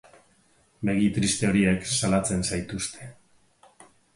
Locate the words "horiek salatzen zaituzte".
1.51-3.11